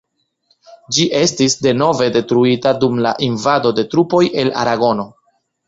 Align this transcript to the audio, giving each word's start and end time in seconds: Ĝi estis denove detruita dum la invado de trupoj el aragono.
Ĝi 0.95 1.05
estis 1.19 1.57
denove 1.65 2.09
detruita 2.17 2.73
dum 2.85 2.97
la 3.09 3.13
invado 3.29 3.75
de 3.81 3.87
trupoj 3.95 4.25
el 4.45 4.53
aragono. 4.67 5.11